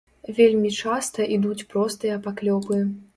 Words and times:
Вельмі 0.37 0.69
часта 0.83 1.27
ідуць 1.35 1.67
простыя 1.75 2.17
паклёпы. 2.29 2.79